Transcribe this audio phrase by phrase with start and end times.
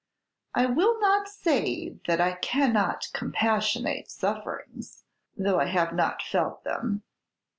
[0.55, 5.03] "I will not say that I cannot compassionate sufferings,
[5.37, 7.03] though I have not felt them."